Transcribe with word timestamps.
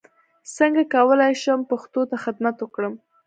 څنګه 0.57 0.83
کولای 0.95 1.33
شم 1.43 1.59
پښتو 1.71 2.01
ته 2.09 2.15
خدمت 2.23 2.55
وکړم 2.59 2.93